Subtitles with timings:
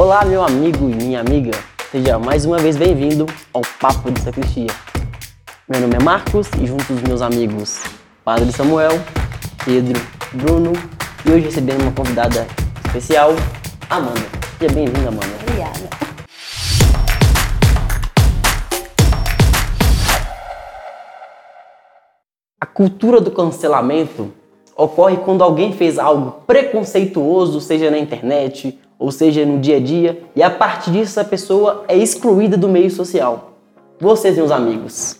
[0.00, 1.50] Olá, meu amigo e minha amiga.
[1.92, 4.68] Seja mais uma vez bem-vindo ao Papo de Sacristia.
[5.68, 7.82] Meu nome é Marcos e junto dos meus amigos
[8.24, 8.92] Padre Samuel,
[9.62, 10.00] Pedro,
[10.32, 10.72] Bruno
[11.26, 12.46] e hoje recebendo uma convidada
[12.86, 13.32] especial,
[13.90, 14.22] Amanda.
[14.58, 15.26] Seja bem-vinda, Amanda.
[15.42, 15.90] Obrigada.
[22.58, 24.32] A cultura do cancelamento
[24.74, 30.22] ocorre quando alguém fez algo preconceituoso, seja na internet ou seja no dia a dia,
[30.36, 33.54] e a partir disso a pessoa é excluída do meio social.
[33.98, 35.18] Vocês, meus amigos,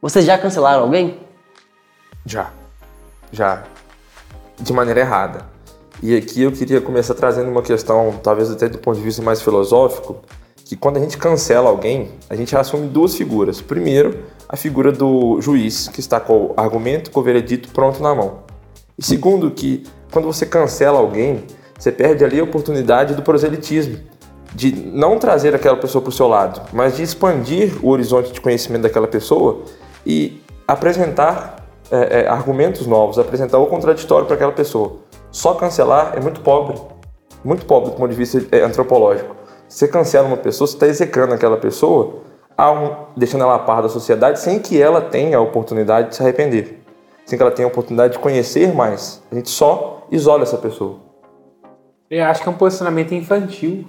[0.00, 1.18] vocês já cancelaram alguém?
[2.24, 2.50] Já.
[3.30, 3.64] Já.
[4.58, 5.44] De maneira errada.
[6.02, 9.42] E aqui eu queria começar trazendo uma questão, talvez até do ponto de vista mais
[9.42, 10.16] filosófico,
[10.64, 13.60] que quando a gente cancela alguém, a gente assume duas figuras.
[13.60, 18.14] Primeiro, a figura do juiz, que está com o argumento, com o veredito pronto na
[18.14, 18.38] mão.
[18.96, 21.44] E segundo, que quando você cancela alguém,
[21.78, 23.98] você perde ali a oportunidade do proselitismo,
[24.52, 28.40] de não trazer aquela pessoa para o seu lado, mas de expandir o horizonte de
[28.40, 29.62] conhecimento daquela pessoa
[30.04, 34.96] e apresentar é, é, argumentos novos, apresentar o contraditório para aquela pessoa.
[35.30, 36.76] Só cancelar é muito pobre,
[37.44, 39.36] muito pobre do ponto de vista é, antropológico.
[39.68, 42.22] Você cancela uma pessoa, você está execrando aquela pessoa,
[43.16, 46.82] deixando ela a par da sociedade sem que ela tenha a oportunidade de se arrepender,
[47.24, 49.22] sem que ela tenha a oportunidade de conhecer mais.
[49.30, 51.07] A gente só isola essa pessoa.
[52.10, 53.86] Eu acho que é um posicionamento infantil.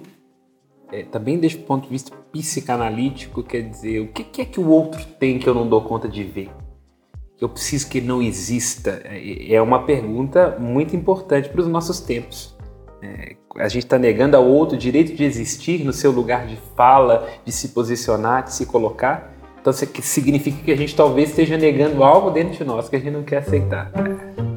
[0.91, 4.59] É, também desde o ponto de vista psicanalítico, quer dizer, o que, que, é que
[4.59, 6.49] o outro tem que eu não dou conta de ver?
[7.37, 9.01] Que eu preciso que ele não exista?
[9.05, 12.57] É, é uma pergunta muito importante para os nossos tempos.
[13.01, 16.57] É, a gente está negando ao outro o direito de existir no seu lugar de
[16.75, 19.28] fala, de se posicionar, de se colocar.
[19.61, 22.99] Então, isso significa que a gente talvez esteja negando algo dentro de nós que a
[22.99, 23.91] gente não quer aceitar.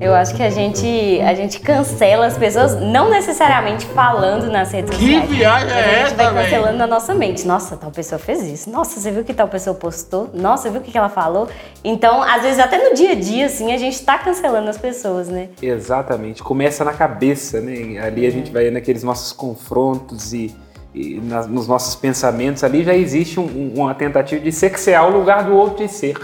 [0.01, 4.91] Eu acho que a gente, a gente cancela as pessoas, não necessariamente falando nas redes
[4.91, 5.29] que sociais.
[5.29, 6.79] Que viagem é essa, A gente vai cancelando véio?
[6.79, 7.47] na nossa mente.
[7.47, 8.69] Nossa, tal pessoa fez isso.
[8.69, 10.29] Nossa, você viu que tal pessoa postou?
[10.35, 11.49] Nossa, viu o que ela falou?
[11.85, 15.29] Então, às vezes, até no dia a dia, assim, a gente está cancelando as pessoas,
[15.29, 15.51] né?
[15.61, 16.43] Exatamente.
[16.43, 17.99] Começa na cabeça, né?
[17.99, 20.53] Ali a gente vai naqueles nossos confrontos e,
[20.95, 22.63] e nas, nos nossos pensamentos.
[22.63, 26.17] Ali já existe um, uma tentativa de sexear o lugar do outro de ser.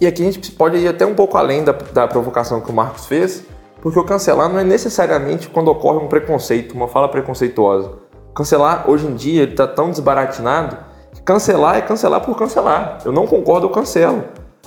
[0.00, 2.74] E aqui a gente pode ir até um pouco além da, da provocação que o
[2.74, 3.44] Marcos fez,
[3.80, 7.92] porque o cancelar não é necessariamente quando ocorre um preconceito, uma fala preconceituosa.
[8.34, 10.76] Cancelar, hoje em dia, ele está tão desbaratinado
[11.14, 12.98] que cancelar é cancelar por cancelar.
[13.04, 14.24] Eu não concordo, eu cancelo.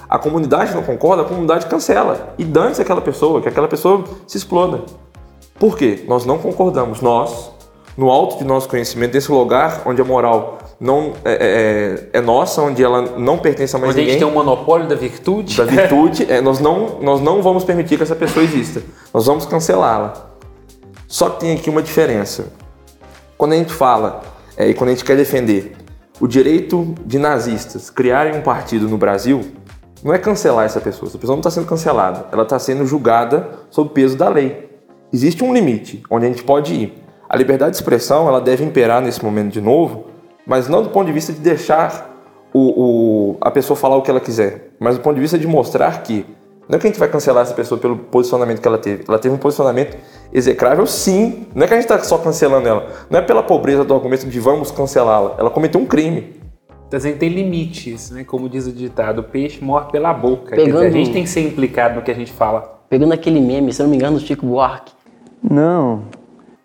[0.09, 2.33] A comunidade não concorda, a comunidade cancela.
[2.38, 4.83] E dane-se aquela pessoa, que aquela pessoa se exploda.
[5.59, 6.06] Por quê?
[6.07, 7.01] Nós não concordamos.
[7.01, 7.51] Nós,
[7.97, 12.61] no alto de nosso conhecimento, desse lugar onde a moral não é, é, é, nossa,
[12.61, 14.15] onde ela não pertence a mais onde ninguém.
[14.15, 15.57] Onde a gente tem um monopólio da virtude.
[15.57, 18.83] Da virtude, é, nós, não, nós não vamos permitir que essa pessoa exista.
[19.11, 20.27] Nós vamos cancelá-la.
[21.07, 22.53] Só que tem aqui uma diferença.
[23.37, 24.21] Quando a gente fala
[24.55, 25.75] é, e quando a gente quer defender
[26.19, 29.41] o direito de nazistas criarem um partido no Brasil,
[30.03, 31.09] não é cancelar essa pessoa.
[31.09, 32.27] Essa pessoa não está sendo cancelada.
[32.31, 34.69] Ela está sendo julgada sob o peso da lei.
[35.11, 37.06] Existe um limite onde a gente pode ir.
[37.29, 40.05] A liberdade de expressão ela deve imperar nesse momento de novo,
[40.45, 42.09] mas não do ponto de vista de deixar
[42.53, 42.59] o,
[43.31, 46.03] o, a pessoa falar o que ela quiser, mas do ponto de vista de mostrar
[46.03, 46.25] que
[46.69, 49.05] não é que a gente vai cancelar essa pessoa pelo posicionamento que ela teve.
[49.07, 49.97] Ela teve um posicionamento
[50.33, 51.47] execrável, sim.
[51.55, 52.91] Não é que a gente está só cancelando ela.
[53.09, 55.35] Não é pela pobreza do argumento de vamos cancelá-la.
[55.38, 56.35] Ela cometeu um crime.
[56.85, 58.25] Então, assim, tem limites, né?
[58.25, 60.57] Como diz o ditado, o peixe morre pela boca.
[60.57, 60.85] Pegando...
[60.85, 62.81] Dizer, a gente tem que ser implicado no que a gente fala.
[62.89, 64.91] Pegando aquele meme, se eu não me engano, do Chico Buarque.
[65.41, 66.03] Não.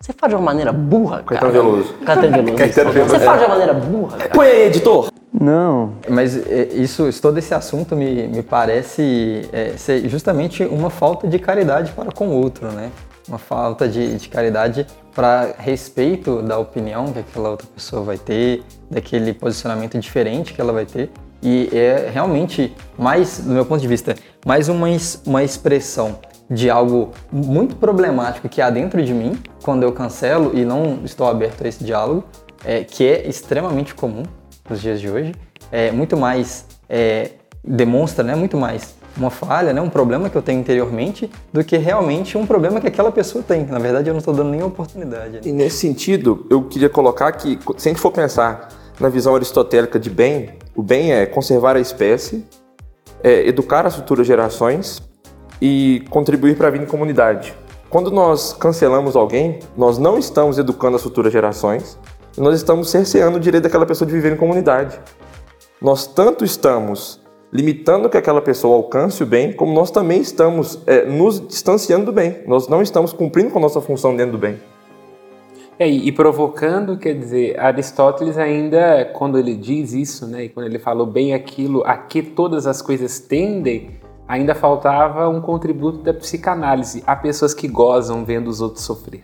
[0.03, 1.39] Você fala de uma maneira burra, cara.
[1.39, 1.93] Caetano Veloso.
[2.05, 2.55] Caetano Veloso.
[2.59, 3.11] Caetano Veloso.
[3.15, 4.29] Você fala de uma maneira burra, cara.
[4.31, 5.07] Põe aí, editor.
[5.31, 11.39] Não, mas isso, todo esse assunto me, me parece é, ser justamente uma falta de
[11.39, 12.91] caridade para com o outro, né?
[13.29, 18.61] Uma falta de, de caridade para respeito da opinião que aquela outra pessoa vai ter,
[18.91, 21.09] daquele posicionamento diferente que ela vai ter.
[21.41, 24.15] E é realmente mais, do meu ponto de vista,
[24.45, 24.87] mais uma,
[25.25, 26.19] uma expressão
[26.49, 31.27] de algo muito problemático que há dentro de mim quando eu cancelo e não estou
[31.27, 32.23] aberto a esse diálogo,
[32.63, 34.23] é, que é extremamente comum
[34.69, 35.33] nos dias de hoje,
[35.71, 37.31] é muito mais é,
[37.63, 41.77] demonstra, né, muito mais uma falha, né, um problema que eu tenho interiormente, do que
[41.77, 43.65] realmente um problema que aquela pessoa tem.
[43.65, 45.41] Na verdade, eu não estou dando nenhuma oportunidade.
[45.43, 48.69] E nesse sentido, eu queria colocar que, se a gente for pensar
[48.99, 52.45] na visão aristotélica de bem, o bem é conservar a espécie,
[53.23, 55.01] é educar as futuras gerações
[55.65, 57.55] e contribuir para a vida em comunidade.
[57.89, 61.97] Quando nós cancelamos alguém, nós não estamos educando as futuras gerações,
[62.37, 64.99] nós estamos cerceando o direito daquela pessoa de viver em comunidade.
[65.81, 71.05] Nós tanto estamos limitando que aquela pessoa alcance o bem, como nós também estamos é,
[71.05, 72.43] nos distanciando do bem.
[72.45, 74.59] Nós não estamos cumprindo com a nossa função dentro do bem.
[75.79, 80.77] É, e provocando, quer dizer, Aristóteles ainda, quando ele diz isso, né, e quando ele
[80.77, 87.03] falou bem aquilo a que todas as coisas tendem, ainda faltava um contributo da psicanálise.
[87.05, 89.23] Há pessoas que gozam vendo os outros sofrer.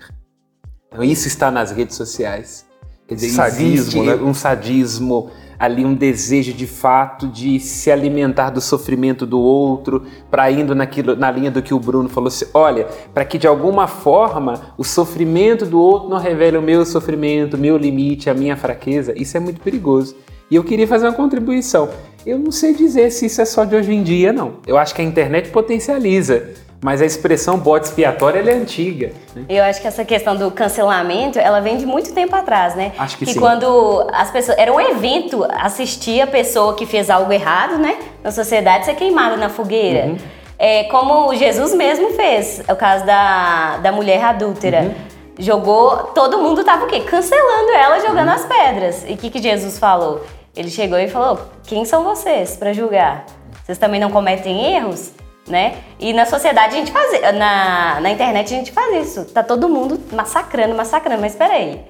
[0.88, 2.66] Então isso está nas redes sociais.
[3.08, 4.16] Quer dizer, Sadismo, existe né?
[4.16, 10.50] um sadismo ali, um desejo de fato de se alimentar do sofrimento do outro, para
[10.50, 13.86] indo naquilo, na linha do que o Bruno falou assim, olha, para que de alguma
[13.88, 18.56] forma o sofrimento do outro não revele o meu sofrimento, o meu limite, a minha
[18.56, 20.16] fraqueza, isso é muito perigoso.
[20.50, 21.90] E eu queria fazer uma contribuição.
[22.26, 24.56] Eu não sei dizer se isso é só de hoje em dia, não.
[24.66, 26.50] Eu acho que a internet potencializa,
[26.82, 29.12] mas a expressão bode expiatório é antiga.
[29.36, 29.44] né?
[29.48, 32.94] Eu acho que essa questão do cancelamento, ela vem de muito tempo atrás, né?
[32.98, 33.40] Acho que sim.
[33.40, 34.58] quando as pessoas.
[34.58, 37.98] Era um evento assistir a pessoa que fez algo errado, né?
[38.24, 40.08] Na sociedade, ser queimada na fogueira.
[40.08, 40.18] Uhum.
[40.58, 44.82] É, como Jesus mesmo fez, é o caso da, da mulher adúltera.
[44.82, 44.96] Uhum.
[45.38, 45.96] Jogou.
[46.14, 47.00] Todo mundo tava o quê?
[47.02, 49.06] Cancelando ela, jogando as pedras.
[49.08, 50.22] E o que, que Jesus falou?
[50.60, 53.26] Ele chegou e falou: Quem são vocês para julgar?
[53.64, 55.14] Vocês também não cometem erros?
[55.48, 55.78] Né?
[55.98, 59.24] E na sociedade a gente faz, na, na internet a gente faz isso.
[59.32, 61.22] Tá todo mundo massacrando, massacrando.
[61.22, 61.82] Mas espera aí.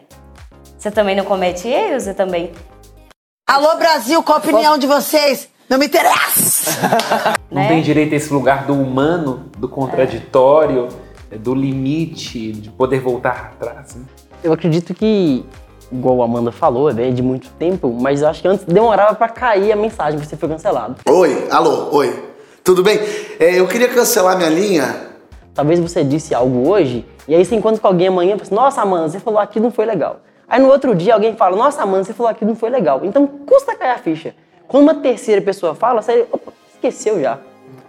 [0.77, 2.03] Você também não comete erros?
[2.03, 2.51] Você também.
[3.49, 5.49] Alô, Brasil, qual a opinião de vocês?
[5.67, 6.71] Não me interessa!
[7.49, 7.67] Não né?
[7.67, 10.87] tem direito a esse lugar do humano, do contraditório,
[11.39, 13.95] do limite, de poder voltar atrás.
[13.95, 14.03] né?
[14.43, 15.43] Eu acredito que,
[15.91, 19.71] igual a Amanda falou, é de muito tempo, mas acho que antes demorava pra cair
[19.71, 20.95] a mensagem você foi cancelado.
[21.07, 22.29] Oi, alô, oi.
[22.63, 22.99] Tudo bem?
[23.39, 25.07] É, eu queria cancelar minha linha.
[25.53, 28.55] Talvez você disse algo hoje, e aí você encontra com alguém amanhã e fala assim,
[28.55, 30.21] nossa, Amanda, você falou aquilo não foi legal.
[30.47, 33.01] Aí no outro dia alguém fala, nossa, Amanda, você falou aquilo não foi legal.
[33.03, 34.35] Então custa cair a ficha.
[34.67, 37.39] Quando uma terceira pessoa fala, você opa, esqueceu já.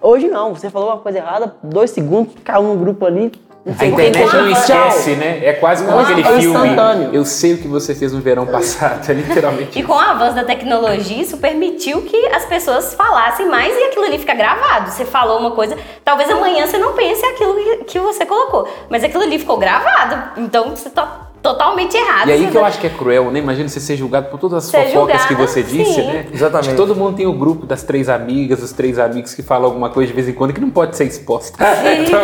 [0.01, 3.31] Hoje não, você falou uma coisa errada, dois segundos, caiu no grupo ali.
[3.79, 5.41] A internet não esquece, né?
[5.45, 6.47] É quase como aquele é filme.
[6.47, 7.11] instantâneo.
[7.13, 9.79] Eu sei o que você fez no verão passado, é literalmente.
[9.79, 14.05] E com o avanço da tecnologia, isso permitiu que as pessoas falassem mais e aquilo
[14.07, 14.91] ali fica gravado.
[14.91, 19.05] Você falou uma coisa, talvez amanhã você não pense aquilo que- que você colocou, mas
[19.05, 20.41] aquilo ali ficou gravado.
[20.41, 22.29] Então você tá totalmente errado.
[22.29, 23.39] E aí que eu acho que é cruel, né?
[23.39, 26.07] Imagina você ser julgado por todas as Ser fofocas que julgada, você disse, sim.
[26.07, 26.27] né?
[26.33, 26.61] Exatamente.
[26.61, 29.67] Acho que todo mundo tem o grupo das três amigas, os três amigos que falam
[29.67, 31.59] alguma coisa de vez em quando que não pode ser exposta.
[32.07, 32.21] então,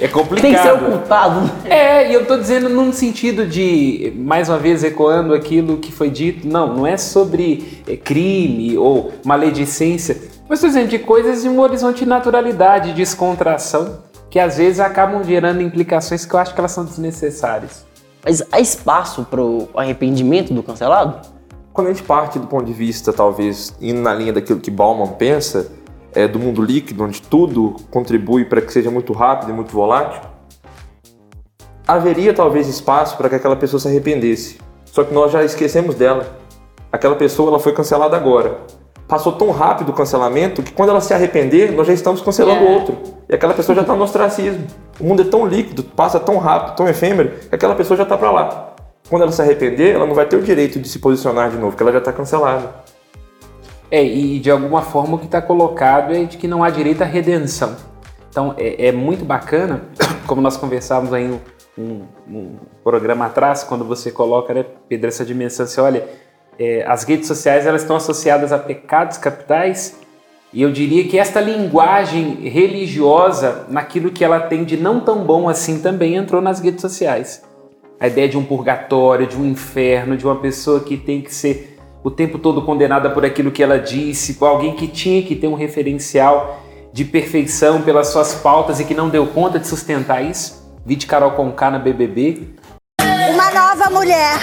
[0.00, 0.42] é complicado.
[0.42, 1.50] Tem que ser ocultado.
[1.64, 6.10] É, e eu tô dizendo num sentido de, mais uma vez, ecoando aquilo que foi
[6.10, 10.16] dito, não, não é sobre eh, crime ou maledicência,
[10.48, 14.80] mas tô dizendo de coisas de um horizonte de naturalidade, de descontração, que às vezes
[14.80, 17.91] acabam gerando implicações que eu acho que elas são desnecessárias.
[18.24, 21.26] Mas há espaço pro arrependimento do cancelado?
[21.72, 25.08] Quando a gente parte do ponto de vista, talvez, indo na linha daquilo que Bauman
[25.14, 25.72] pensa,
[26.14, 30.20] é, do mundo líquido, onde tudo contribui para que seja muito rápido e muito volátil,
[31.86, 34.58] haveria talvez espaço para que aquela pessoa se arrependesse.
[34.84, 36.38] Só que nós já esquecemos dela.
[36.92, 38.58] Aquela pessoa ela foi cancelada agora.
[39.08, 42.68] Passou tão rápido o cancelamento que quando ela se arrepender, nós já estamos cancelando o
[42.68, 42.70] É.
[42.70, 42.98] outro.
[43.28, 44.66] E aquela pessoa já está no ostracismo.
[45.02, 48.16] O mundo é tão líquido, passa tão rápido, tão efêmero, que aquela pessoa já está
[48.16, 48.74] para lá.
[49.10, 51.70] Quando ela se arrepender, ela não vai ter o direito de se posicionar de novo,
[51.72, 52.70] porque ela já está cancelada.
[53.90, 57.02] É, e de alguma forma o que está colocado é de que não há direito
[57.02, 57.74] à redenção.
[58.30, 59.82] Então é, é muito bacana,
[60.24, 61.28] como nós conversávamos aí
[61.76, 66.08] um, um- programa atrás, quando você coloca, né, Pedro, essa dimensão, você olha,
[66.58, 69.98] é, as redes sociais elas estão associadas a pecados capitais,
[70.52, 75.48] e eu diria que esta linguagem religiosa, naquilo que ela tem de não tão bom
[75.48, 77.42] assim, também entrou nas redes sociais.
[77.98, 81.78] A ideia de um purgatório, de um inferno, de uma pessoa que tem que ser
[82.04, 85.46] o tempo todo condenada por aquilo que ela disse, por alguém que tinha que ter
[85.46, 86.60] um referencial
[86.92, 90.62] de perfeição pelas suas pautas e que não deu conta de sustentar isso.
[90.84, 92.56] Vi de Carol Conká na BBB,
[93.32, 94.38] Uma nova mulher.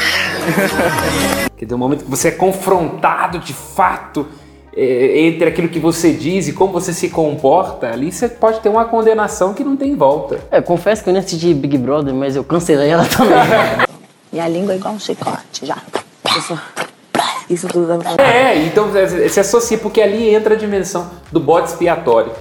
[1.55, 4.25] que tem um momento que você é confrontado de fato
[4.75, 8.85] entre aquilo que você diz e como você se comporta, ali você pode ter uma
[8.85, 10.39] condenação que não tem volta.
[10.51, 13.37] É, confesso que eu nem assisti Big Brother, mas eu cancelei ela também.
[14.31, 15.77] Minha língua é igual um chicote, já.
[16.37, 16.59] Isso,
[17.49, 21.39] isso tudo dá pra É, então é, se associa, porque ali entra a dimensão do
[21.39, 22.31] bode expiatório.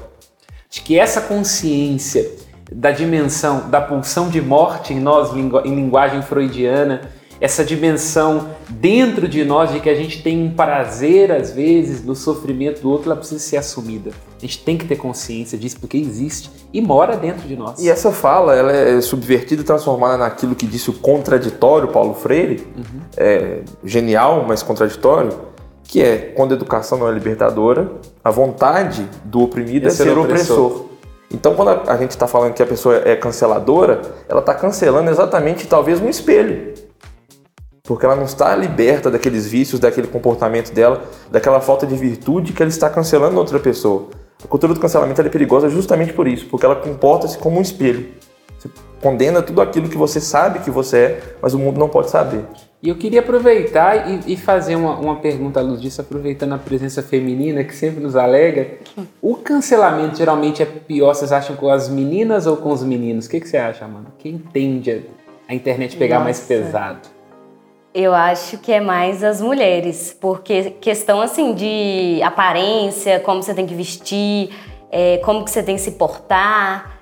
[0.71, 2.31] De que essa consciência
[2.71, 7.01] da dimensão da pulsão de morte em nós, em linguagem freudiana,
[7.41, 12.15] essa dimensão dentro de nós de que a gente tem um prazer, às vezes, no
[12.15, 14.11] sofrimento do outro, ela precisa ser assumida.
[14.37, 17.79] A gente tem que ter consciência disso, porque existe e mora dentro de nós.
[17.81, 22.67] E essa fala, ela é subvertida e transformada naquilo que disse o contraditório Paulo Freire,
[23.17, 25.33] é genial, mas contraditório,
[25.85, 27.93] que é quando a educação não é libertadora,
[28.23, 30.67] a vontade do oprimido é, É ser ser opressor.
[30.67, 30.89] opressor.
[31.31, 35.11] Então, quando a, a gente está falando que a pessoa é canceladora, ela está cancelando
[35.11, 36.88] exatamente talvez um espelho.
[37.89, 42.63] Porque ela não está liberta daqueles vícios, daquele comportamento dela, daquela falta de virtude que
[42.63, 44.11] ela está cancelando outra pessoa.
[44.45, 48.09] A cultura do cancelamento é perigosa justamente por isso, porque ela comporta-se como um espelho.
[48.59, 48.69] Você
[49.01, 52.45] condena tudo aquilo que você sabe que você é, mas o mundo não pode saber.
[52.83, 56.59] E eu queria aproveitar e, e fazer uma, uma, pergunta à luz disso, aproveitando a
[56.59, 58.69] presença feminina que sempre nos alega.
[59.23, 63.25] O cancelamento geralmente é pior, vocês acham, com as meninas ou com os meninos?
[63.25, 64.09] O que, que você acha, mano?
[64.19, 65.07] Quem tende
[65.49, 66.25] a internet pegar Nossa.
[66.25, 67.18] mais pesado?
[68.01, 73.67] Eu acho que é mais as mulheres, porque questão assim de aparência, como você tem
[73.67, 74.51] que vestir,
[74.89, 77.01] é, como que você tem que se portar.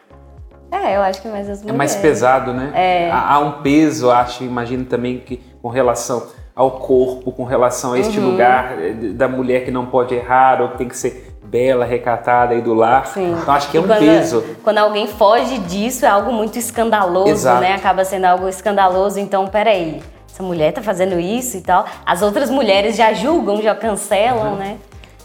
[0.73, 1.75] É, eu acho que é mais as mulheres.
[1.75, 2.73] É mais pesado, né?
[2.75, 3.11] É.
[3.13, 8.19] Há um peso, acho, imagino também que com relação ao corpo, com relação a este
[8.19, 8.31] uhum.
[8.31, 12.55] lugar eh, da mulher que não pode errar ou que tem que ser bela, recatada
[12.55, 13.07] e do lar.
[13.09, 13.37] Sim.
[13.39, 14.43] Então acho que é um quando, peso.
[14.65, 17.61] Quando alguém foge disso, é algo muito escandaloso, Exato.
[17.61, 17.75] né?
[17.75, 19.21] Acaba sendo algo escandaloso.
[19.21, 20.01] Então, peraí,
[20.37, 21.87] essa mulher tá fazendo isso e tal.
[22.05, 24.57] As outras mulheres já julgam, já cancelam, uhum.
[24.57, 24.77] né?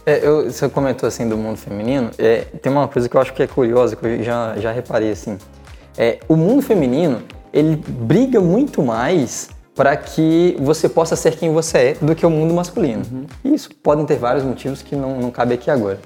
[0.06, 3.34] É, eu, você comentou assim do mundo feminino, é, tem uma coisa que eu acho
[3.34, 5.38] que é curiosa, que eu já, já reparei assim.
[5.98, 7.22] É, o mundo feminino,
[7.54, 12.30] ele briga muito mais para que você possa ser quem você é do que o
[12.30, 13.04] mundo masculino.
[13.12, 13.26] Uhum.
[13.44, 16.00] E isso podem ter vários motivos que não, não cabe aqui agora.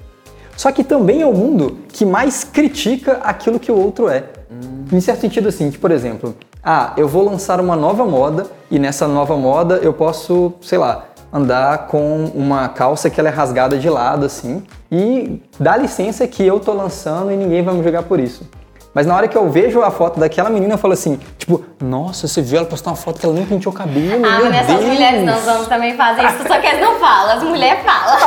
[0.56, 4.24] Só que também é o mundo que mais critica aquilo que o outro é.
[4.50, 4.98] Uhum.
[4.98, 6.34] Em certo sentido assim, que, por exemplo,
[6.68, 11.04] ah, eu vou lançar uma nova moda e nessa nova moda eu posso, sei lá,
[11.32, 16.44] andar com uma calça que ela é rasgada de lado assim e dá licença que
[16.44, 18.50] eu tô lançando e ninguém vai me julgar por isso.
[18.96, 22.26] Mas na hora que eu vejo a foto daquela menina, eu falo assim, tipo, nossa,
[22.26, 24.66] você viu ela postar uma foto que ela nem penteou o cabelo, Ah, meu mas
[24.66, 24.80] Deus.
[24.80, 27.84] essas mulheres não, os homens também fazem isso, só que eles não falam, as mulheres
[27.84, 28.18] falam.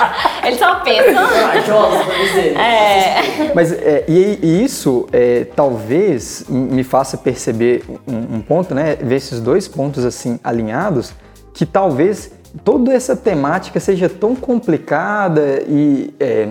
[0.42, 1.24] eles só pensam.
[2.58, 3.52] É.
[3.54, 8.96] Mas é, e, e isso é, talvez me faça perceber um, um ponto, né?
[8.96, 11.12] Ver esses dois pontos assim alinhados,
[11.52, 12.32] que talvez
[12.64, 16.48] toda essa temática seja tão complicada e é,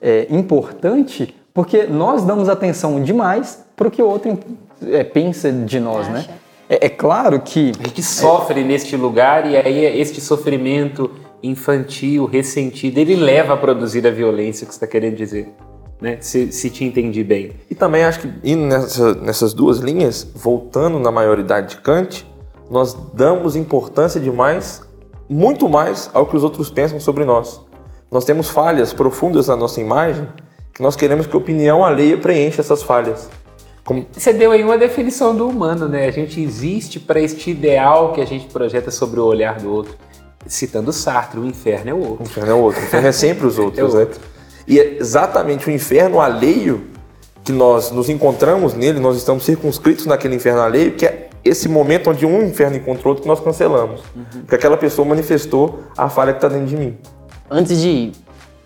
[0.00, 4.38] é, importante porque nós damos atenção demais para o que o outro
[4.82, 6.26] é, pensa de nós, né?
[6.68, 7.72] É, é, claro que.
[7.82, 11.10] A gente sofre neste lugar e aí este sofrimento
[11.42, 15.52] infantil, ressentido, ele leva a produzir a violência que você está querendo dizer.
[16.00, 16.18] Né?
[16.20, 17.52] Se, se te entendi bem.
[17.68, 22.26] E também acho que indo nessa, nessas duas linhas, voltando na maioridade de Kant,
[22.70, 24.82] nós damos importância demais,
[25.28, 27.60] muito mais, ao que os outros pensam sobre nós.
[28.10, 30.26] Nós temos falhas profundas na nossa imagem
[30.78, 33.28] nós queremos que a opinião alheia preencha essas falhas.
[33.84, 34.06] Como...
[34.12, 36.06] Você deu aí uma definição do humano, né?
[36.06, 39.94] A gente existe para este ideal que a gente projeta sobre o olhar do outro.
[40.46, 42.20] Citando Sartre, o inferno é o outro.
[42.20, 42.80] O inferno é o outro.
[42.80, 44.10] O inferno é sempre os outros, é né?
[44.66, 46.88] E é exatamente o inferno alheio
[47.42, 52.10] que nós nos encontramos nele, nós estamos circunscritos naquele inferno alheio, que é esse momento
[52.10, 54.02] onde um inferno encontrou outro que nós cancelamos.
[54.14, 54.42] Uhum.
[54.42, 56.98] Porque aquela pessoa manifestou a falha que está dentro de mim.
[57.50, 58.12] Antes de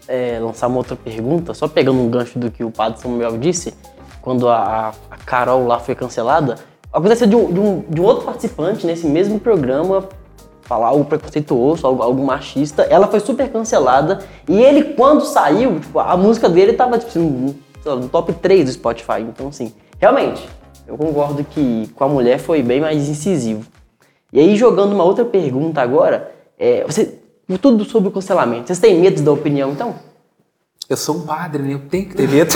[0.08, 3.74] é, lançar uma outra pergunta, só pegando um gancho do que o padre Samuel disse,
[4.20, 6.56] quando a, a Carol lá foi cancelada,
[6.92, 10.08] aconteceu de um, de, um, de um outro participante nesse mesmo programa
[10.62, 15.98] falar algo preconceituoso, algo, algo, machista, ela foi super cancelada e ele quando saiu, tipo,
[15.98, 20.48] a música dele tava tipo, no, no top 3 do Spotify, então assim, realmente,
[20.86, 23.64] eu concordo que com a mulher foi bem mais incisivo.
[24.32, 27.13] E aí jogando uma outra pergunta agora, é, você
[27.60, 28.66] tudo sobre o cancelamento.
[28.66, 29.94] Vocês têm medo da opinião, então?
[30.88, 31.74] Eu sou um padre, né?
[31.74, 32.52] Eu tenho que ter medo.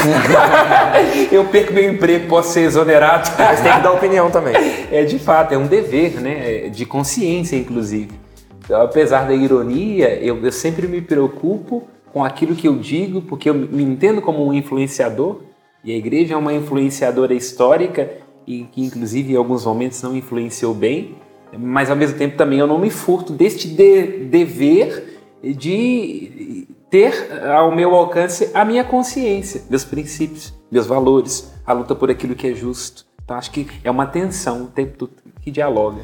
[1.33, 3.31] eu perco meu emprego, posso ser exonerado.
[3.39, 4.55] Mas tem que dar opinião também.
[4.91, 6.67] É de fato, é um dever, né?
[6.67, 8.19] É de consciência, inclusive.
[8.65, 13.51] Então, apesar da ironia, eu, eu sempre me preocupo com aquilo que eu digo, porque
[13.51, 15.41] eu me entendo como um influenciador,
[15.85, 18.11] e a igreja é uma influenciadora histórica,
[18.47, 21.17] e que inclusive em alguns momentos não influenciou bem,
[21.57, 27.13] mas ao mesmo tempo também eu não me furto deste de, dever de ter
[27.55, 32.49] ao meu alcance a minha consciência, meus princípios, meus valores, a luta por aquilo que
[32.49, 33.07] é justo.
[33.23, 35.09] Então acho que é uma tensão o tempo
[35.41, 36.01] que dialoga.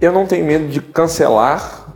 [0.00, 1.92] Eu não tenho medo de cancelar,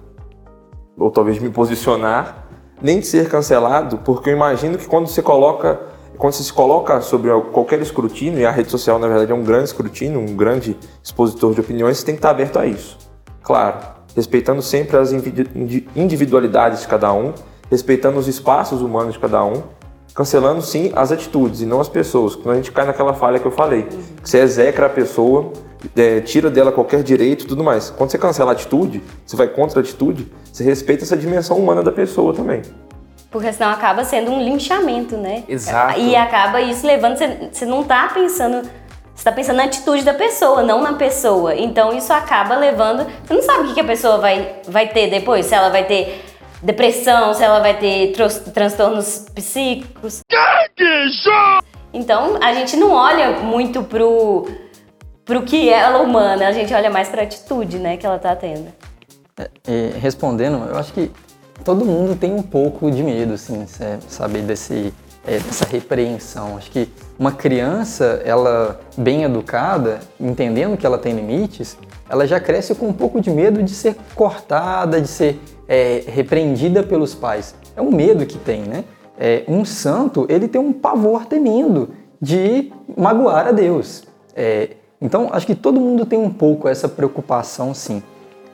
[0.97, 2.49] ou talvez me posicionar,
[2.81, 5.81] nem de ser cancelado, porque eu imagino que quando você coloca
[6.19, 9.43] quando você se coloca sobre qualquer escrutínio, e a rede social na verdade é um
[9.43, 12.99] grande escrutínio, um grande expositor de opiniões, você tem que estar aberto a isso.
[13.43, 13.79] Claro,
[14.15, 15.13] respeitando sempre as
[15.97, 17.33] individualidades de cada um,
[17.71, 19.63] respeitando os espaços humanos de cada um,
[20.15, 22.37] cancelando sim as atitudes e não as pessoas.
[22.37, 23.89] Quando a gente cai naquela falha que eu falei,
[24.23, 25.53] que você execra a pessoa,
[25.97, 27.91] é, tira dela qualquer direito e tudo mais.
[27.91, 31.83] Quando você cancela a atitude, você vai contra a atitude, você respeita essa dimensão humana
[31.83, 32.63] da pessoa também.
[33.33, 35.43] Porque senão acaba sendo um linchamento, né?
[35.49, 35.99] Exato.
[35.99, 37.17] E acaba isso levando.
[37.17, 38.69] Você, você não tá pensando.
[39.15, 41.55] Você tá pensando na atitude da pessoa, não na pessoa.
[41.55, 43.07] Então isso acaba levando.
[43.25, 45.47] Você não sabe o que que a pessoa vai, vai ter depois.
[45.47, 46.25] Se ela vai ter
[46.63, 50.21] depressão, se ela vai ter tros- transtornos psíquicos.
[51.93, 54.47] Então a gente não olha muito pro,
[55.25, 58.35] pro que ela é humana, a gente olha mais pra atitude, né, que ela tá
[58.35, 58.73] tendo.
[59.67, 61.11] E respondendo, eu acho que
[61.63, 63.67] todo mundo tem um pouco de medo, assim,
[64.09, 64.93] sabe, desse,
[65.27, 66.57] é, dessa repreensão.
[66.57, 66.89] Acho que
[67.19, 71.77] uma criança, ela bem educada, entendendo que ela tem limites,
[72.09, 76.83] ela já cresce com um pouco de medo de ser cortada, de ser é, repreendida
[76.83, 77.55] pelos pais.
[77.77, 78.85] É um medo que tem, né?
[79.19, 81.91] É, um santo, ele tem um pavor tremendo
[82.21, 84.05] de magoar a Deus.
[84.35, 88.03] É, então, acho que todo mundo tem um pouco essa preocupação, sim.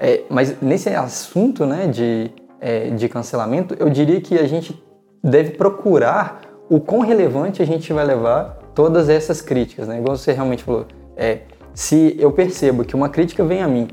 [0.00, 4.82] É, mas nesse assunto né, de, é, de cancelamento, eu diria que a gente
[5.22, 9.88] deve procurar o quão relevante a gente vai levar todas essas críticas.
[9.88, 9.98] Né?
[9.98, 10.86] Igual você realmente falou,
[11.16, 11.40] é,
[11.74, 13.88] se eu percebo que uma crítica vem a mim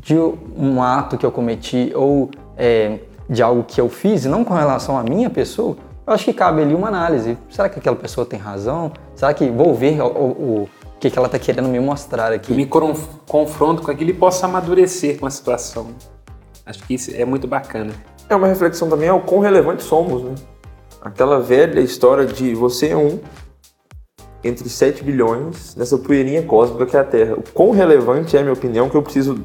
[0.00, 4.54] de um ato que eu cometi ou é, de algo que eu fiz, não com
[4.54, 7.38] relação à minha pessoa, eu acho que cabe ali uma análise.
[7.48, 8.92] Será que aquela pessoa tem razão?
[9.14, 10.68] Será que vou ver o, o, o
[10.98, 12.52] que, que ela está querendo me mostrar aqui?
[12.52, 15.88] me conf- confronto com aquilo e posso amadurecer com a situação.
[16.64, 17.92] Acho que isso é muito bacana.
[18.28, 20.34] É uma reflexão também ao quão relevantes somos, né?
[21.00, 23.18] Aquela velha história de você é um
[24.44, 27.34] entre 7 bilhões nessa poeirinha cósmica que é a Terra.
[27.34, 29.44] O quão relevante é a minha opinião que eu preciso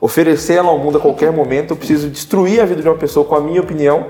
[0.00, 3.24] oferecer ela ao mundo a qualquer momento, eu preciso destruir a vida de uma pessoa
[3.24, 4.08] com a minha opinião.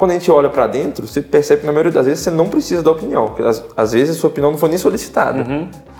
[0.00, 2.48] Quando a gente olha pra dentro, você percebe que na maioria das vezes você não
[2.48, 5.44] precisa da opinião, porque às, às vezes a sua opinião não foi nem solicitada.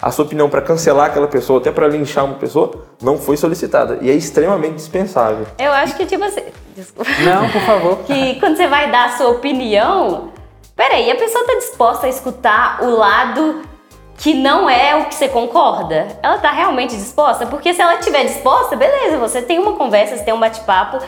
[0.01, 3.99] A sua opinião pra cancelar aquela pessoa, até pra linchar uma pessoa, não foi solicitada
[4.01, 5.47] e é extremamente dispensável.
[5.59, 6.41] Eu acho que, tipo assim.
[6.75, 7.11] Desculpa.
[7.23, 7.99] Não, por favor.
[8.09, 10.31] que quando você vai dar a sua opinião,
[10.75, 13.61] peraí, a pessoa tá disposta a escutar o lado
[14.17, 16.09] que não é o que você concorda?
[16.23, 17.45] Ela tá realmente disposta?
[17.45, 21.01] Porque se ela estiver disposta, beleza, você tem uma conversa, você tem um bate-papo,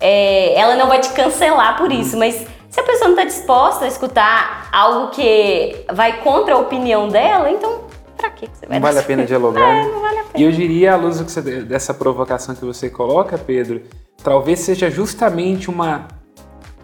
[0.00, 3.84] é, ela não vai te cancelar por isso, mas se a pessoa não tá disposta
[3.84, 7.84] a escutar algo que vai contra a opinião dela, então
[8.16, 9.60] pra que você vai Não vale a pena dialogar.
[9.66, 9.90] É, né?
[9.92, 10.32] não vale a pena.
[10.36, 11.20] E eu diria, à luz
[11.66, 13.82] dessa provocação que você coloca, Pedro,
[14.22, 16.08] talvez seja justamente uma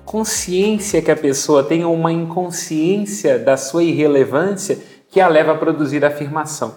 [0.04, 6.04] consciência que a pessoa tenha, uma inconsciência da sua irrelevância que a leva a produzir
[6.04, 6.74] afirmação.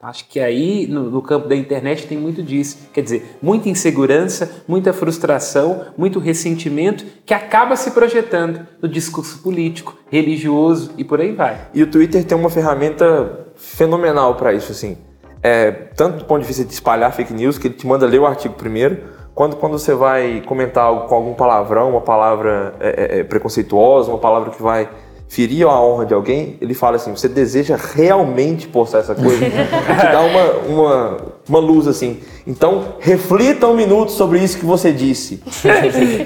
[0.00, 2.88] Acho que aí, no, no campo da internet, tem muito disso.
[2.92, 9.98] Quer dizer, muita insegurança, muita frustração, muito ressentimento que acaba se projetando no discurso político,
[10.08, 11.58] religioso e por aí vai.
[11.74, 14.96] E o Twitter tem uma ferramenta fenomenal para isso, assim.
[15.42, 18.20] É, tanto do ponto de vista de espalhar fake news, que ele te manda ler
[18.20, 18.98] o artigo primeiro,
[19.34, 24.10] quanto quando você vai comentar algo com algum palavrão, uma palavra é, é, é, preconceituosa,
[24.10, 24.88] uma palavra que vai
[25.28, 29.44] ferir a honra de alguém, ele fala assim, você deseja realmente postar essa coisa?
[29.44, 31.16] Te dá uma, uma,
[31.48, 32.20] uma luz assim.
[32.46, 35.42] Então, reflita um minuto sobre isso que você disse.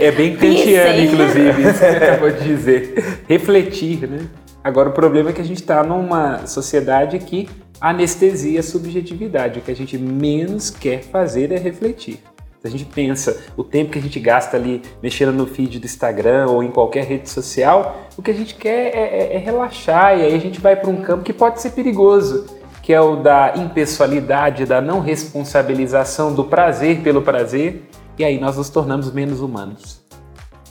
[0.01, 3.23] É bem kantiano, inclusive, isso que você acabou de dizer.
[3.29, 4.21] Refletir, né?
[4.63, 7.49] Agora, o problema é que a gente está numa sociedade que
[7.81, 9.59] anestesia a subjetividade.
[9.59, 12.21] O que a gente menos quer fazer é refletir.
[12.63, 15.85] Se a gente pensa o tempo que a gente gasta ali mexendo no feed do
[15.85, 20.17] Instagram ou em qualquer rede social, o que a gente quer é, é- é relaxar
[20.17, 22.47] e aí a gente vai para um campo que pode ser perigoso,
[22.81, 27.83] que é o da impessoalidade, da não responsabilização do prazer pelo prazer,
[28.17, 30.01] e aí nós nos tornamos menos humanos.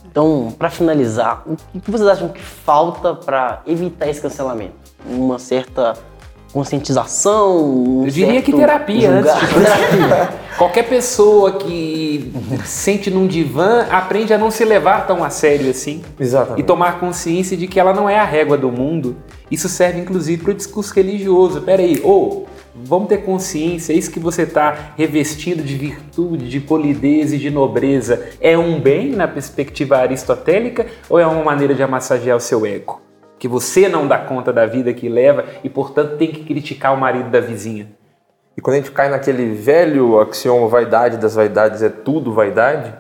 [0.09, 1.43] Então, para finalizar,
[1.75, 4.75] o que vocês acham que falta para evitar esse cancelamento?
[5.05, 5.93] Uma certa
[6.51, 7.65] conscientização?
[7.65, 10.29] Um Eu diria que terapia julgar- antes terapia.
[10.57, 12.31] Qualquer pessoa que
[12.65, 16.01] sente num divã aprende a não se levar tão a sério assim.
[16.19, 16.59] Exatamente.
[16.61, 19.15] E tomar consciência de que ela não é a régua do mundo.
[19.49, 21.61] Isso serve inclusive para o discurso religioso.
[21.61, 27.37] Peraí, ou vamos ter consciência, isso que você está revestindo de virtude, de polidez e
[27.37, 32.39] de nobreza é um bem na perspectiva aristotélica ou é uma maneira de amassagear o
[32.39, 33.01] seu ego?
[33.41, 36.99] Que você não dá conta da vida que leva e, portanto, tem que criticar o
[36.99, 37.89] marido da vizinha.
[38.55, 42.93] E quando a gente cai naquele velho axioma vaidade das vaidades é tudo vaidade,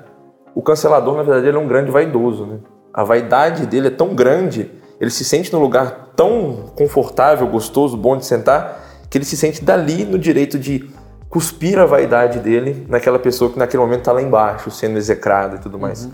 [0.55, 2.47] o cancelador, na verdade, ele é um grande vaidoso.
[2.47, 2.57] Né?
[2.91, 8.17] A vaidade dele é tão grande, ele se sente num lugar tão confortável, gostoso, bom
[8.17, 10.89] de sentar, que ele se sente dali no direito de
[11.29, 15.59] cuspir a vaidade dele naquela pessoa que naquele momento está lá embaixo, sendo execrada e
[15.59, 16.09] tudo mais.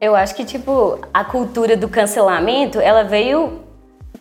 [0.00, 3.60] Eu acho que, tipo, a cultura do cancelamento, ela veio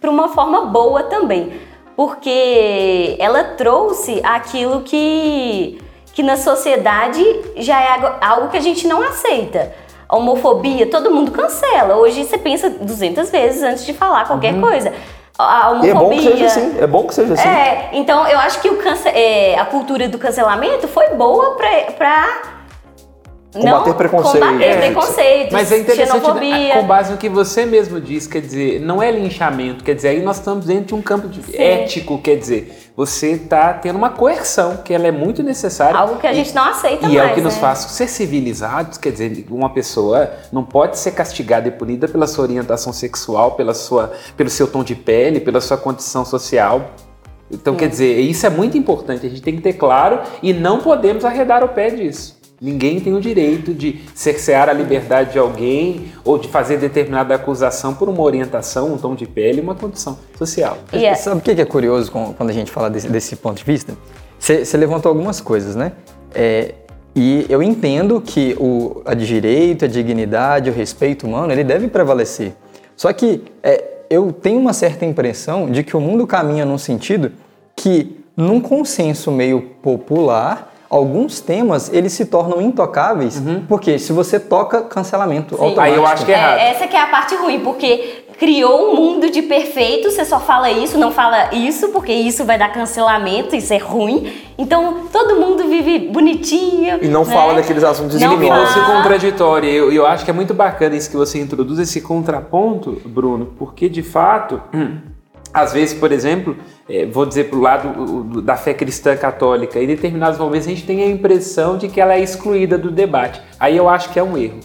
[0.01, 1.53] para uma forma boa também.
[1.95, 5.79] Porque ela trouxe aquilo que,
[6.13, 7.23] que na sociedade
[7.57, 7.87] já é
[8.21, 9.71] algo- que a gente não aceita.
[10.09, 11.95] A homofobia, todo mundo cancela.
[11.97, 14.93] Hoje você pensa 200 vezes antes de falar qualquer coisa.
[15.37, 15.85] A Uhum.
[15.85, 16.31] E é bom que homofobia.
[16.31, 16.77] seja assim.
[16.79, 17.47] É bom que seja assim.
[17.47, 21.67] É, então eu acho que o cance- é, a cultura do cancelamento foi boa pra
[23.53, 24.43] Combater não preconceito.
[24.45, 26.73] combater É, preconceitos, Mas é interessante, xenofobia.
[26.75, 30.21] com base no que você mesmo disse, quer dizer, não é linchamento, quer dizer, aí
[30.21, 34.77] nós estamos dentro de um campo de- ético, quer dizer, você está tendo uma coerção,
[34.83, 35.97] que ela é muito necessária.
[35.97, 37.61] Algo que a gente não aceita E mais, é o que nos né?
[37.61, 42.43] faz ser civilizados, quer dizer, uma pessoa não pode ser castigada e punida pela sua
[42.43, 46.91] orientação sexual, pela sua, pelo seu tom de pele, pela sua condição social.
[47.49, 50.79] Então, quer dizer, isso é muito importante, a gente tem que ter claro e não
[50.79, 52.36] podemos arredar o pé disso.
[52.59, 57.93] Ninguém tem o direito de cercear a liberdade de alguém ou de fazer determinada acusação
[57.93, 60.79] por uma orientação, um tom de pele, uma condição social.
[60.91, 63.63] E é- Sabe o que é curioso quando a gente fala desse, desse ponto de
[63.63, 63.93] vista?
[64.39, 65.91] Você você levantou algumas coisas, né?
[66.33, 66.73] É,
[67.15, 72.53] e eu entendo que o, a direito, a dignidade, o respeito humano, ele deve prevalecer.
[72.95, 77.31] Só que é, eu tenho uma certa impressão de que o mundo caminha num sentido
[77.75, 84.81] que, num consenso meio popular, alguns temas eles se tornam intocáveis, porque se você toca,
[84.81, 85.81] cancelamento automático.
[85.81, 86.59] Aí eu acho que é errado.
[86.59, 90.39] É, essa que é a parte ruim, porque criou um mundo de perfeito, você só
[90.39, 94.31] fala isso, não fala isso, porque isso vai dar cancelamento, isso é ruim.
[94.57, 96.99] Então todo mundo vive bonitinho.
[97.01, 97.33] E não né?
[97.33, 98.37] fala daqueles assuntos Não.
[98.37, 98.95] Fosse fala.
[98.97, 99.69] contraditório.
[99.69, 103.89] Eu, eu acho que é muito bacana isso que você introduz, esse contraponto, Bruno, porque
[103.89, 104.97] de fato, hum,
[105.57, 106.55] às vezes, por exemplo,
[106.87, 110.85] eh, vou dizer para o lado da fé cristã católica, em determinados momentos a gente
[110.85, 113.41] tem a impressão de que ela é excluída do debate.
[113.59, 114.59] Aí eu acho que é um erro.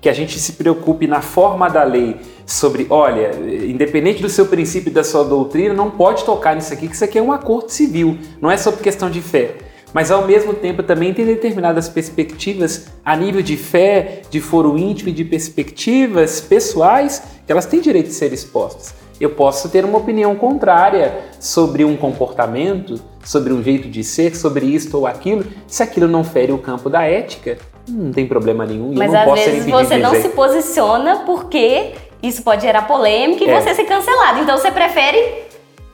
[0.00, 3.32] Que a gente se preocupe na forma da lei sobre, olha,
[3.66, 7.04] independente do seu princípio e da sua doutrina, não pode tocar nisso aqui, que isso
[7.04, 9.56] aqui é um acordo civil, não é sobre questão de fé
[9.94, 15.08] mas ao mesmo tempo também tem determinadas perspectivas a nível de fé, de foro íntimo
[15.08, 19.05] e de perspectivas pessoais que elas têm direito de ser expostas.
[19.20, 24.66] Eu posso ter uma opinião contrária sobre um comportamento, sobre um jeito de ser, sobre
[24.66, 25.44] isto ou aquilo.
[25.66, 27.56] Se aquilo não fere o campo da ética,
[27.88, 28.92] não tem problema nenhum.
[28.92, 33.60] e Mas às vezes você não se posiciona porque isso pode gerar polêmica e É.
[33.60, 34.40] você ser cancelado.
[34.40, 35.46] Então você prefere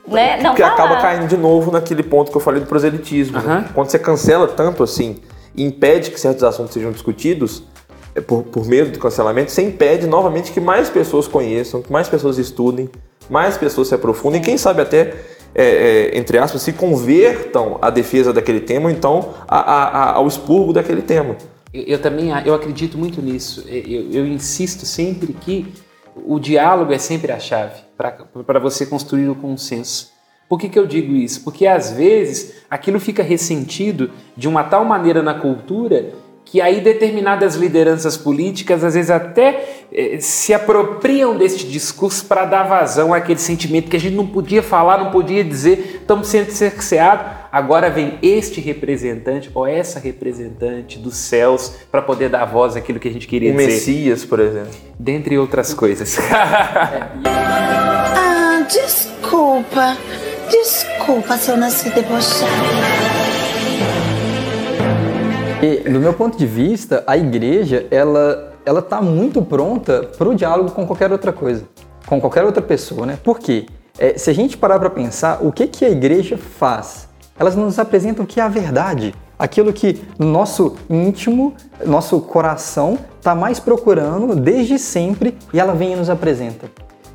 [0.05, 0.73] né, não Porque falar.
[0.73, 3.39] acaba caindo de novo naquele ponto que eu falei do proselitismo.
[3.39, 3.43] né?
[3.45, 3.65] Aham.
[3.73, 5.17] Quando você cancela tanto assim
[5.55, 7.63] e impede que certos assuntos sejam discutidos,
[8.21, 12.37] por, por medo do cancelamento, você impede novamente que mais pessoas conheçam, que mais pessoas
[12.37, 12.89] estudem,
[13.29, 15.13] mais pessoas se aprofundem quem sabe até,
[15.55, 15.65] é,
[16.13, 20.27] é, entre aspas, se convertam à defesa daquele tema ou então a- a- a- ao
[20.27, 21.35] expurgo daquele tema.
[21.73, 23.63] Eu, eu também eu acredito muito nisso.
[23.67, 25.73] Eu, eu insisto sempre que
[26.15, 30.11] o diálogo é sempre a chave para você construir o consenso.
[30.49, 31.43] Por que, que eu digo isso?
[31.43, 36.11] Porque às vezes aquilo fica ressentido de uma tal maneira na cultura
[36.53, 42.61] que aí determinadas lideranças políticas às vezes até eh, se apropriam deste discurso para dar
[42.61, 47.25] vazão àquele sentimento que a gente não podia falar, não podia dizer, estamos sendo cerceados.
[47.51, 53.07] Agora vem este representante ou essa representante dos céus para poder dar voz àquilo que
[53.07, 54.69] a gente queria O dizer, Messias, por exemplo.
[54.99, 56.19] dentre outras coisas.
[57.25, 59.97] Ah, desculpa.
[60.51, 63.22] Desculpa se eu nasci debochada.
[65.63, 70.35] E, do meu ponto de vista, a igreja, ela ela está muito pronta para o
[70.35, 71.63] diálogo com qualquer outra coisa,
[72.05, 73.17] com qualquer outra pessoa, né?
[73.23, 73.65] Por quê?
[73.97, 77.07] É, se a gente parar para pensar, o que, que a igreja faz?
[77.39, 81.53] Elas nos apresentam o que é a verdade, aquilo que nosso íntimo,
[81.85, 86.69] nosso coração está mais procurando desde sempre e ela vem e nos apresenta.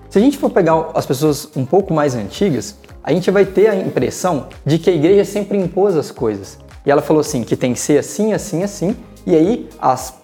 [0.08, 3.68] Se a gente for pegar as pessoas um pouco mais antigas, a gente vai ter
[3.68, 6.58] a impressão de que a igreja sempre impôs as coisas.
[6.84, 8.96] E ela falou assim, que tem que ser assim, assim, assim.
[9.26, 10.14] E aí as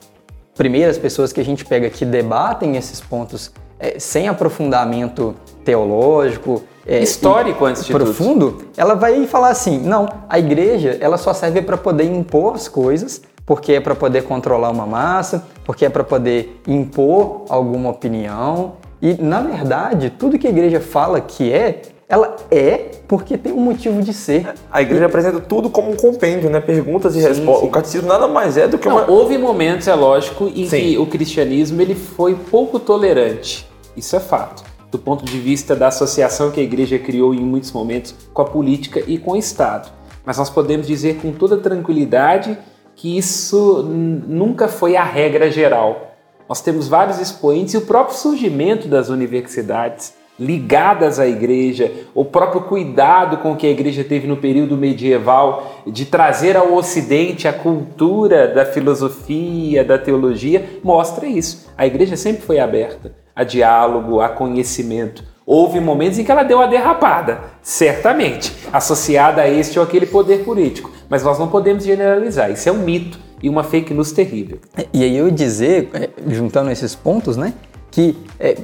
[0.55, 7.03] primeiras pessoas que a gente pega que debatem esses pontos é, sem aprofundamento teológico, é,
[7.03, 8.05] Histórico, antes de tudo.
[8.05, 12.69] profundo, ela vai falar assim, não, a igreja ela só serve para poder impor as
[12.69, 18.75] coisas, porque é para poder controlar uma massa, porque é para poder impor alguma opinião.
[19.01, 23.61] E na verdade, tudo que a igreja fala que é, ela é porque tem um
[23.61, 24.53] motivo de ser.
[24.71, 26.61] A igreja apresenta tudo como um compêndio, né?
[26.61, 27.69] Perguntas e respostas.
[27.69, 29.11] O catecismo nada mais é do que Não, uma.
[29.11, 30.81] houve momentos, é lógico, em Sim.
[30.81, 33.69] que o cristianismo ele foi pouco tolerante.
[33.97, 34.65] Isso é fato.
[34.91, 38.45] Do ponto de vista da associação que a igreja criou em muitos momentos com a
[38.45, 39.91] política e com o Estado.
[40.25, 42.57] Mas nós podemos dizer com toda tranquilidade
[42.95, 46.15] que isso nunca foi a regra geral.
[46.49, 52.63] Nós temos vários expoentes e o próprio surgimento das universidades ligadas à igreja, o próprio
[52.63, 58.49] cuidado com que a igreja teve no período medieval de trazer ao ocidente a cultura
[58.49, 61.71] da filosofia, da teologia, mostra isso.
[61.77, 65.25] A igreja sempre foi aberta a diálogo, a conhecimento.
[65.47, 70.43] Houve momentos em que ela deu a derrapada, certamente, associada a este ou aquele poder
[70.43, 72.51] político, mas nós não podemos generalizar.
[72.51, 74.59] Isso é um mito e uma fake news terrível.
[74.93, 77.53] E aí eu dizer, é, juntando esses pontos, né,
[77.91, 78.57] que é,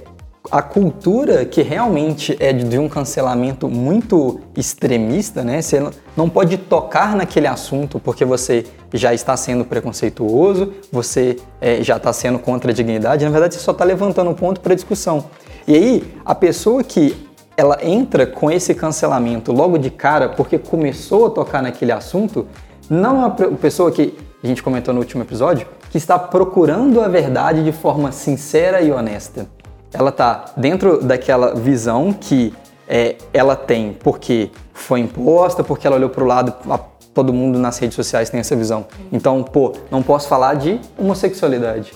[0.50, 5.62] a cultura que realmente é de um cancelamento muito extremista, né?
[5.62, 5.80] Você
[6.16, 12.12] não pode tocar naquele assunto porque você já está sendo preconceituoso, você é, já está
[12.12, 13.24] sendo contra a dignidade.
[13.24, 15.26] Na verdade, você só está levantando um ponto para discussão.
[15.68, 17.14] E aí, a pessoa que
[17.56, 22.46] ela entra com esse cancelamento logo de cara porque começou a tocar naquele assunto,
[22.88, 27.06] não é uma pessoa que a gente comentou no último episódio, que está procurando a
[27.06, 29.46] verdade de forma sincera e honesta
[29.92, 32.54] ela tá dentro daquela visão que
[32.88, 36.78] é, ela tem porque foi imposta, porque ela olhou para o lado, a,
[37.14, 38.86] todo mundo nas redes sociais tem essa visão.
[39.12, 41.92] Então, pô, não posso falar de homossexualidade.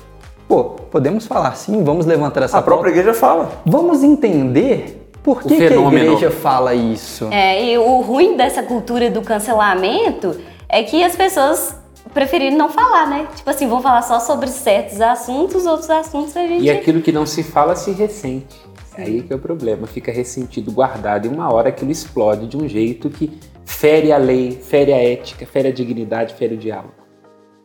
[0.47, 3.51] Pô, podemos falar sim, vamos levantar essa A própria igreja fala.
[3.65, 7.29] Vamos entender por que, que a igreja fala isso.
[7.31, 10.37] É, e o ruim dessa cultura do cancelamento
[10.69, 11.77] é que as pessoas
[12.13, 13.27] preferiram não falar, né?
[13.35, 16.65] Tipo assim, vão falar só sobre certos assuntos, outros assuntos a gente.
[16.65, 18.61] E aquilo que não se fala se ressente.
[18.95, 19.03] Sim.
[19.03, 22.69] Aí que é o problema, fica ressentido, guardado, e uma hora aquilo explode de um
[22.69, 26.95] jeito que fere a lei, fere a ética, fere a dignidade, fere o diálogo.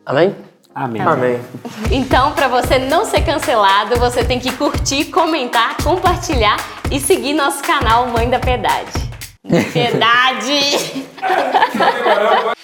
[0.04, 0.34] Amém?
[0.74, 1.02] Amém.
[1.02, 1.40] Amém.
[1.90, 6.56] Então, para você não ser cancelado, você tem que curtir, comentar, compartilhar
[6.90, 9.10] e seguir nosso canal Mãe da Piedade.
[9.72, 11.04] Piedade!